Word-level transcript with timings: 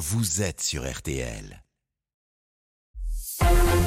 vous 0.00 0.40
êtes 0.40 0.62
sur 0.62 0.90
RTL. 0.90 1.62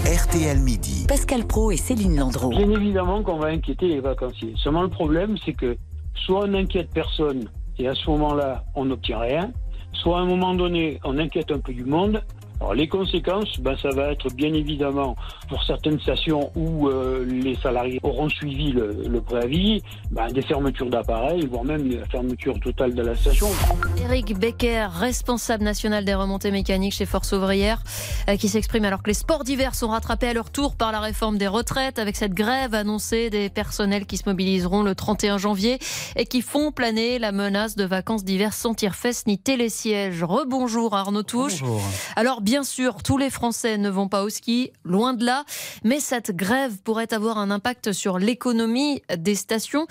RTL 0.05 0.59
Midi. 0.59 1.07
Pascal 1.07 1.47
Pro 1.47 1.71
et 1.71 1.77
Céline 1.77 2.17
Landreau. 2.19 2.49
Bien 2.49 2.69
évidemment 2.69 3.23
qu'on 3.23 3.39
va 3.39 3.47
inquiéter 3.47 3.87
les 3.87 3.99
vacanciers. 3.99 4.53
Seulement 4.57 4.83
le 4.83 4.89
problème, 4.89 5.37
c'est 5.43 5.53
que 5.53 5.75
soit 6.13 6.41
on 6.41 6.49
n'inquiète 6.49 6.91
personne 6.93 7.49
et 7.79 7.87
à 7.87 7.95
ce 7.95 8.07
moment-là, 8.11 8.63
on 8.75 8.85
n'obtient 8.85 9.17
rien, 9.17 9.51
soit 9.91 10.19
à 10.19 10.21
un 10.21 10.27
moment 10.27 10.53
donné, 10.53 10.99
on 11.03 11.17
inquiète 11.17 11.49
un 11.49 11.57
peu 11.57 11.73
du 11.73 11.83
monde 11.83 12.21
alors, 12.63 12.75
les 12.75 12.87
conséquences, 12.87 13.59
ben, 13.59 13.75
ça 13.75 13.89
va 13.89 14.13
être 14.13 14.29
bien 14.33 14.53
évidemment 14.53 15.17
pour 15.49 15.61
certaines 15.65 15.99
stations 15.99 16.49
où 16.55 16.87
euh, 16.87 17.25
les 17.25 17.55
salariés 17.55 17.99
auront 18.03 18.29
suivi 18.29 18.71
le, 18.71 19.19
préavis, 19.19 19.83
ben, 20.11 20.31
des 20.31 20.41
fermetures 20.41 20.89
d'appareils, 20.89 21.45
voire 21.45 21.65
même 21.65 21.91
la 21.91 22.05
fermeture 22.05 22.57
totale 22.61 22.93
de 22.93 23.01
la 23.01 23.15
station. 23.15 23.47
Eric 24.01 24.39
Becker, 24.39 24.87
responsable 24.93 25.65
national 25.65 26.05
des 26.05 26.13
remontées 26.13 26.51
mécaniques 26.51 26.93
chez 26.93 27.05
Force 27.05 27.33
Ouvrière, 27.33 27.83
euh, 28.29 28.37
qui 28.37 28.47
s'exprime 28.47 28.85
alors 28.85 29.03
que 29.03 29.09
les 29.09 29.13
sports 29.13 29.43
d'hiver 29.43 29.75
sont 29.75 29.89
rattrapés 29.89 30.27
à 30.27 30.33
leur 30.33 30.49
tour 30.49 30.77
par 30.77 30.93
la 30.93 31.01
réforme 31.01 31.37
des 31.37 31.47
retraites, 31.47 31.99
avec 31.99 32.15
cette 32.15 32.33
grève 32.33 32.73
annoncée 32.73 33.29
des 33.29 33.49
personnels 33.49 34.05
qui 34.05 34.15
se 34.15 34.23
mobiliseront 34.25 34.83
le 34.83 34.95
31 34.95 35.37
janvier 35.37 35.79
et 36.15 36.25
qui 36.25 36.41
font 36.41 36.71
planer 36.71 37.19
la 37.19 37.33
menace 37.33 37.75
de 37.75 37.83
vacances 37.83 38.23
d'hiver 38.23 38.53
sans 38.53 38.73
tire-fesses 38.73 39.27
ni 39.27 39.37
télésiège. 39.37 40.23
Rebonjour 40.23 40.95
Arnaud 40.95 41.23
Touche. 41.23 41.59
Bonjour. 41.59 41.81
Alors 42.15 42.39
bien 42.39 42.52
sûr, 42.61 43.01
tous 43.01 43.17
les 43.17 43.31
Français 43.31 43.79
ne 43.79 43.89
vont 43.89 44.07
pas 44.07 44.23
au 44.23 44.29
ski, 44.29 44.71
loin 44.83 45.15
de 45.15 45.25
là, 45.25 45.45
mais 45.83 45.99
cette 45.99 46.35
grève 46.35 46.73
pourrait 46.83 47.11
avoir 47.11 47.39
un 47.39 47.49
impact 47.49 47.91
sur 47.91 48.19
l'économie 48.19 49.01
des 49.17 49.33
stations. 49.33 49.87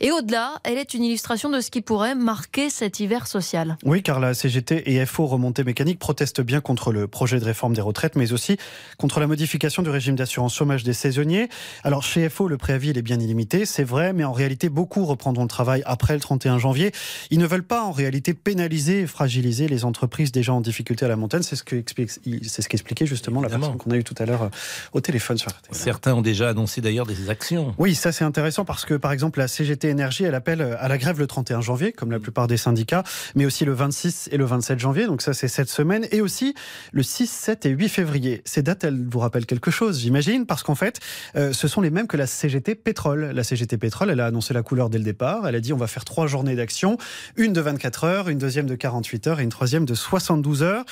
Et 0.00 0.10
au-delà, 0.10 0.54
elle 0.64 0.78
est 0.78 0.94
une 0.94 1.04
illustration 1.04 1.50
de 1.50 1.60
ce 1.60 1.70
qui 1.70 1.82
pourrait 1.82 2.16
marquer 2.16 2.70
cet 2.70 2.98
hiver 2.98 3.28
social. 3.28 3.76
Oui, 3.84 4.02
car 4.02 4.18
la 4.18 4.34
CGT 4.34 4.90
et 4.92 5.06
FO 5.06 5.26
Remontée 5.26 5.62
Mécanique 5.62 6.00
protestent 6.00 6.40
bien 6.40 6.60
contre 6.60 6.90
le 6.90 7.06
projet 7.06 7.38
de 7.38 7.44
réforme 7.44 7.74
des 7.74 7.80
retraites, 7.80 8.16
mais 8.16 8.32
aussi 8.32 8.56
contre 8.98 9.20
la 9.20 9.26
modification 9.26 9.82
du 9.82 9.90
régime 9.90 10.16
d'assurance 10.16 10.54
chômage 10.54 10.82
des 10.82 10.94
saisonniers. 10.94 11.48
Alors 11.84 12.02
chez 12.02 12.28
FO, 12.28 12.48
le 12.48 12.56
préavis 12.56 12.90
est 12.90 13.02
bien 13.02 13.20
illimité, 13.20 13.66
c'est 13.66 13.84
vrai, 13.84 14.12
mais 14.12 14.24
en 14.24 14.32
réalité, 14.32 14.68
beaucoup 14.68 15.04
reprendront 15.04 15.42
le 15.42 15.48
travail 15.48 15.82
après 15.84 16.14
le 16.14 16.20
31 16.20 16.58
janvier. 16.58 16.92
Ils 17.30 17.38
ne 17.38 17.46
veulent 17.46 17.62
pas 17.62 17.84
en 17.84 17.92
réalité 17.92 18.34
pénaliser 18.34 19.00
et 19.00 19.06
fragiliser 19.06 19.68
les 19.68 19.84
entreprises 19.84 20.32
déjà 20.32 20.54
en 20.54 20.60
difficulté 20.60 21.04
à 21.04 21.08
la 21.08 21.16
montagne. 21.16 21.42
C'est 21.42 21.56
ce 21.56 21.62
que 21.62 21.76
c'est 22.08 22.62
ce 22.62 22.68
qu'expliquait 22.68 23.06
justement 23.06 23.40
la 23.40 23.48
personne 23.48 23.76
qu'on 23.76 23.90
a 23.90 23.96
eu 23.96 24.04
tout 24.04 24.14
à 24.18 24.26
l'heure 24.26 24.42
euh, 24.44 24.48
au 24.92 25.00
téléphone 25.00 25.38
sur 25.38 25.50
RTL. 25.50 25.74
Certains 25.74 26.14
ont 26.14 26.22
déjà 26.22 26.48
annoncé 26.48 26.80
d'ailleurs 26.80 27.06
des 27.06 27.30
actions. 27.30 27.74
Oui, 27.78 27.94
ça 27.94 28.12
c'est 28.12 28.24
intéressant 28.24 28.64
parce 28.64 28.84
que 28.84 28.94
par 28.94 29.12
exemple 29.12 29.38
la 29.38 29.48
CGT 29.48 29.88
Énergie, 29.88 30.24
elle 30.24 30.34
appelle 30.34 30.62
à 30.62 30.88
la 30.88 30.98
grève 30.98 31.18
le 31.18 31.26
31 31.26 31.60
janvier, 31.60 31.92
comme 31.92 32.10
la 32.10 32.18
mm. 32.18 32.22
plupart 32.22 32.46
des 32.46 32.56
syndicats, 32.56 33.02
mais 33.34 33.46
aussi 33.46 33.64
le 33.64 33.72
26 33.72 34.28
et 34.32 34.36
le 34.36 34.44
27 34.44 34.78
janvier, 34.78 35.06
donc 35.06 35.22
ça 35.22 35.32
c'est 35.32 35.48
cette 35.48 35.70
semaine, 35.70 36.06
et 36.10 36.20
aussi 36.20 36.54
le 36.92 37.02
6, 37.02 37.26
7 37.30 37.66
et 37.66 37.70
8 37.70 37.88
février. 37.88 38.42
Ces 38.44 38.62
dates, 38.62 38.84
elles 38.84 39.06
vous 39.08 39.18
rappellent 39.18 39.46
quelque 39.46 39.70
chose, 39.70 40.00
j'imagine, 40.00 40.46
parce 40.46 40.62
qu'en 40.62 40.74
fait, 40.74 41.00
euh, 41.36 41.52
ce 41.52 41.68
sont 41.68 41.80
les 41.80 41.90
mêmes 41.90 42.06
que 42.06 42.16
la 42.16 42.26
CGT 42.26 42.74
Pétrole. 42.74 43.30
La 43.34 43.44
CGT 43.44 43.76
Pétrole, 43.78 44.10
elle 44.10 44.20
a 44.20 44.26
annoncé 44.26 44.54
la 44.54 44.62
couleur 44.62 44.90
dès 44.90 44.98
le 44.98 45.04
départ, 45.04 45.46
elle 45.46 45.54
a 45.54 45.60
dit 45.60 45.72
on 45.72 45.76
va 45.76 45.86
faire 45.86 46.04
trois 46.04 46.26
journées 46.26 46.56
d'action, 46.56 46.98
une 47.36 47.52
de 47.52 47.60
24 47.60 48.04
heures, 48.04 48.28
une 48.28 48.38
deuxième 48.38 48.66
de 48.66 48.74
48 48.74 49.26
heures 49.26 49.40
et 49.40 49.42
une 49.42 49.50
troisième 49.50 49.84
de 49.84 49.94
72 49.94 50.62
heures. 50.62 50.84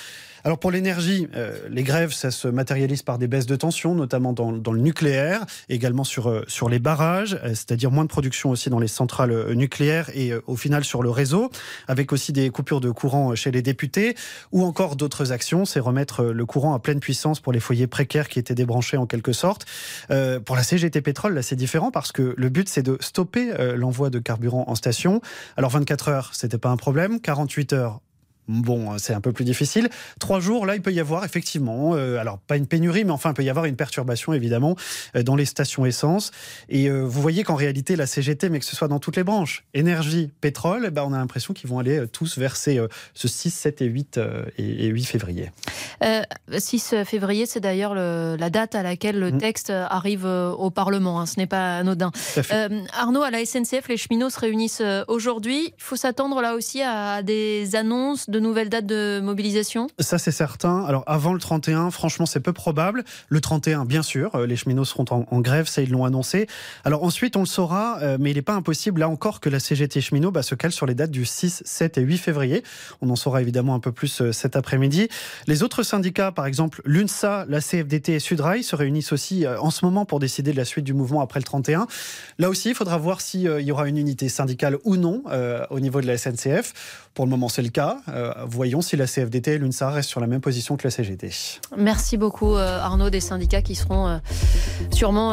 Alors 0.44 0.58
pour 0.58 0.70
l'énergie, 0.70 1.26
euh, 1.34 1.58
les 1.68 1.82
grèves, 1.82 2.12
ça 2.12 2.30
se 2.30 2.48
matérialise 2.48 3.02
par 3.02 3.18
des 3.18 3.26
baisses 3.26 3.46
de 3.46 3.56
tension, 3.56 3.94
notamment 3.94 4.32
dans, 4.32 4.50
le 4.50 4.80
nucléaire, 4.80 5.44
également 5.68 6.04
sur, 6.04 6.28
euh, 6.28 6.44
sur 6.46 6.68
les 6.68 6.78
barrages, 6.78 7.34
euh, 7.44 7.48
c'est-à-dire 7.48 7.90
moins 7.90 8.04
de 8.04 8.08
production 8.08 8.50
aussi 8.50 8.70
dans 8.70 8.78
les 8.78 8.88
centrales 8.88 9.54
nucléaires 9.54 10.10
et 10.14 10.32
au 10.46 10.56
final 10.56 10.84
sur 10.84 11.02
le 11.02 11.10
réseau, 11.10 11.50
avec 11.86 12.12
aussi 12.12 12.32
des 12.32 12.50
coupures 12.50 12.80
de 12.80 12.90
courant 12.90 13.34
chez 13.34 13.50
les 13.50 13.62
députés, 13.62 14.14
ou 14.52 14.64
encore 14.64 14.96
d'autres 14.96 15.32
actions, 15.32 15.64
c'est 15.64 15.80
remettre 15.80 16.24
le 16.24 16.46
courant 16.46 16.74
à 16.74 16.78
pleine 16.78 17.00
puissance 17.00 17.40
pour 17.40 17.52
les 17.52 17.60
foyers 17.60 17.86
précaires 17.86 18.28
qui 18.28 18.38
étaient 18.38 18.54
débranchés 18.54 18.96
en 18.96 19.06
quelque 19.06 19.32
sorte. 19.32 19.66
pour 20.44 20.56
la 20.56 20.62
CGT 20.62 21.00
Pétrole, 21.00 21.34
là 21.34 21.42
c'est 21.42 21.56
différent 21.56 21.90
parce 21.90 22.12
que 22.12 22.34
le 22.36 22.48
but 22.48 22.68
c'est 22.68 22.82
de 22.82 22.96
stopper 23.00 23.52
l'envoi 23.76 24.10
de 24.10 24.18
carburant 24.18 24.64
en 24.66 24.74
station. 24.74 25.20
Alors 25.56 25.70
24 25.70 26.08
heures, 26.08 26.30
c'était 26.32 26.58
pas 26.58 26.70
un 26.70 26.76
problème, 26.76 27.20
48 27.20 27.72
heures, 27.72 28.00
Bon, 28.48 28.96
c'est 28.96 29.12
un 29.12 29.20
peu 29.20 29.32
plus 29.32 29.44
difficile. 29.44 29.90
Trois 30.18 30.40
jours, 30.40 30.64
là, 30.64 30.74
il 30.74 30.80
peut 30.80 30.92
y 30.92 31.00
avoir 31.00 31.22
effectivement, 31.24 31.94
euh, 31.94 32.16
alors 32.16 32.38
pas 32.38 32.56
une 32.56 32.66
pénurie, 32.66 33.04
mais 33.04 33.10
enfin, 33.10 33.30
il 33.30 33.34
peut 33.34 33.44
y 33.44 33.50
avoir 33.50 33.66
une 33.66 33.76
perturbation 33.76 34.32
évidemment 34.32 34.74
euh, 35.16 35.22
dans 35.22 35.36
les 35.36 35.44
stations 35.44 35.84
essence. 35.84 36.30
Et 36.70 36.88
euh, 36.88 37.02
vous 37.02 37.20
voyez 37.20 37.44
qu'en 37.44 37.56
réalité, 37.56 37.94
la 37.94 38.06
CGT, 38.06 38.48
mais 38.48 38.58
que 38.58 38.64
ce 38.64 38.74
soit 38.74 38.88
dans 38.88 39.00
toutes 39.00 39.16
les 39.16 39.24
branches, 39.24 39.64
énergie, 39.74 40.30
pétrole, 40.40 40.84
eh 40.86 40.90
ben, 40.90 41.04
on 41.06 41.12
a 41.12 41.18
l'impression 41.18 41.52
qu'ils 41.52 41.68
vont 41.68 41.78
aller 41.78 42.06
tous 42.10 42.38
verser 42.38 42.80
ce 43.12 43.28
6, 43.28 43.50
7 43.50 43.82
et 43.82 43.84
8, 43.84 44.20
et 44.56 44.86
8 44.86 45.04
février. 45.04 45.50
6 46.56 46.94
février, 47.04 47.44
c'est 47.44 47.60
d'ailleurs 47.60 47.94
la 47.94 48.50
date 48.50 48.74
à 48.74 48.82
laquelle 48.82 49.18
le 49.18 49.32
mmh. 49.32 49.38
texte 49.38 49.70
arrive 49.70 50.24
au 50.24 50.70
Parlement. 50.70 51.20
Hein. 51.20 51.26
ce 51.26 51.38
n'est 51.38 51.46
pas 51.46 51.78
anodin. 51.78 52.12
Arnaud, 52.96 53.22
à 53.22 53.30
la 53.30 53.44
SNCF, 53.44 53.88
les 53.88 53.96
cheminots 53.96 54.30
se 54.30 54.40
réunissent 54.40 54.82
aujourd'hui. 55.06 55.74
Il 55.76 55.82
faut 55.82 55.96
s'attendre 55.96 56.40
là 56.40 56.54
aussi 56.54 56.82
à 56.82 57.22
des 57.22 57.76
annonces 57.76 58.30
de 58.30 58.37
de 58.38 58.44
nouvelles 58.44 58.68
dates 58.68 58.86
de 58.86 59.20
mobilisation? 59.20 59.88
Ça, 59.98 60.18
c'est 60.18 60.32
certain. 60.32 60.84
Alors, 60.84 61.02
avant 61.06 61.32
le 61.32 61.40
31, 61.40 61.90
franchement, 61.90 62.26
c'est 62.26 62.40
peu 62.40 62.52
probable. 62.52 63.04
Le 63.28 63.40
31, 63.40 63.84
bien 63.84 64.02
sûr, 64.02 64.34
euh, 64.34 64.46
les 64.46 64.56
cheminots 64.56 64.84
seront 64.84 65.04
en, 65.10 65.40
grève, 65.40 65.66
ça, 65.66 65.82
ils 65.82 65.90
l'ont 65.90 66.04
annoncé. 66.04 66.46
Alors, 66.84 67.02
ensuite, 67.02 67.36
on 67.36 67.40
le 67.40 67.46
saura, 67.46 67.98
euh, 68.02 68.16
mais 68.20 68.30
il 68.30 68.34
n'est 68.34 68.42
pas 68.42 68.54
impossible, 68.54 69.00
là 69.00 69.08
encore, 69.08 69.40
que 69.40 69.48
la 69.48 69.60
CGT 69.60 70.00
cheminot 70.00 70.30
bah, 70.30 70.42
se 70.42 70.54
cale 70.54 70.72
sur 70.72 70.86
les 70.86 70.94
dates 70.94 71.10
du 71.10 71.24
6, 71.24 71.62
7 71.64 71.98
et 71.98 72.02
8 72.02 72.18
février. 72.18 72.62
On 73.00 73.10
en 73.10 73.16
saura 73.16 73.42
évidemment 73.42 73.74
un 73.74 73.80
peu 73.80 73.92
plus 73.92 74.20
euh, 74.20 74.32
cet 74.32 74.56
après-midi. 74.56 75.08
Les 75.46 75.62
autres 75.62 75.82
syndicats, 75.82 76.32
par 76.32 76.46
exemple, 76.46 76.80
l'UNSA, 76.84 77.44
la 77.48 77.60
CFDT 77.60 78.14
et 78.14 78.20
Sudrail, 78.20 78.62
se 78.62 78.76
réunissent 78.76 79.12
aussi 79.12 79.46
en 79.46 79.70
ce 79.70 79.84
moment 79.84 80.04
pour 80.04 80.20
décider 80.20 80.52
de 80.52 80.56
la 80.56 80.64
suite 80.64 80.84
du 80.84 80.94
mouvement 80.94 81.20
après 81.20 81.40
le 81.40 81.44
31. 81.44 81.86
Là 82.38 82.48
aussi, 82.48 82.70
il 82.70 82.74
faudra 82.74 82.98
voir 82.98 83.20
s'il 83.20 83.40
y 83.40 83.72
aura 83.72 83.88
une 83.88 83.98
unité 83.98 84.28
syndicale 84.28 84.78
ou 84.84 84.96
non 84.96 85.22
au 85.70 85.80
niveau 85.80 86.00
de 86.00 86.06
la 86.06 86.18
SNCF. 86.18 86.72
Pour 87.18 87.24
le 87.24 87.30
moment, 87.30 87.48
c'est 87.48 87.62
le 87.62 87.70
cas. 87.70 87.98
Euh, 88.08 88.27
voyons 88.46 88.80
si 88.80 88.96
la 88.96 89.06
CFDT 89.06 89.54
et 89.54 89.58
l'UNSA 89.58 89.90
restent 89.90 90.10
sur 90.10 90.20
la 90.20 90.26
même 90.26 90.40
position 90.40 90.76
que 90.76 90.84
la 90.84 90.90
CGT. 90.90 91.30
Merci 91.76 92.16
beaucoup 92.16 92.56
euh, 92.56 92.80
Arnaud 92.80 93.10
des 93.10 93.20
syndicats 93.20 93.62
qui 93.62 93.74
seront 93.74 94.08
euh, 94.08 94.18
sûrement 94.92 95.32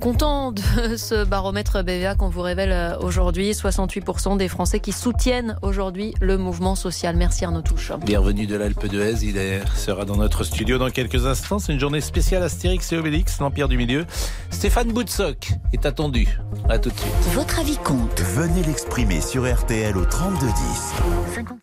contents 0.00 0.52
de 0.52 0.62
ce 0.96 1.24
baromètre 1.24 1.82
BVA 1.82 2.14
qu'on 2.14 2.28
vous 2.28 2.42
révèle 2.42 2.96
aujourd'hui. 3.00 3.52
68% 3.52 4.36
des 4.36 4.48
Français 4.48 4.80
qui 4.80 4.92
soutiennent 4.92 5.56
aujourd'hui 5.62 6.14
le 6.20 6.38
mouvement 6.38 6.74
social. 6.74 7.16
Merci 7.16 7.44
Arnaud 7.44 7.62
Touche. 7.62 7.92
Bienvenue 8.04 8.46
de 8.46 8.56
l'Alpe 8.56 8.86
d'Huez. 8.86 9.24
Il 9.24 9.38
sera 9.74 10.04
dans 10.04 10.16
notre 10.16 10.44
studio 10.44 10.78
dans 10.78 10.90
quelques 10.90 11.26
instants. 11.26 11.58
C'est 11.58 11.72
une 11.72 11.80
journée 11.80 12.00
spéciale 12.00 12.42
Astérix 12.42 12.92
et 12.92 12.96
Obélix, 12.96 13.38
l'Empire 13.40 13.68
du 13.68 13.76
Milieu. 13.76 14.06
Stéphane 14.50 14.92
Boutsock 14.92 15.52
est 15.72 15.86
attendu. 15.86 16.38
À 16.68 16.78
tout 16.78 16.90
de 16.90 16.98
suite. 16.98 17.12
Votre 17.32 17.60
avis 17.60 17.76
compte. 17.78 18.20
Venez 18.20 18.62
l'exprimer 18.62 19.20
sur 19.20 19.50
RTL 19.50 19.96
au 19.96 20.04
3210. 20.04 21.60